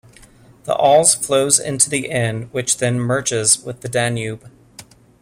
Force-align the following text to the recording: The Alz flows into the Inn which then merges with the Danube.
The 0.63 0.73
Alz 0.73 1.15
flows 1.15 1.59
into 1.59 1.87
the 1.87 2.07
Inn 2.07 2.49
which 2.51 2.77
then 2.77 2.99
merges 2.99 3.63
with 3.63 3.81
the 3.81 3.87
Danube. 3.87 4.49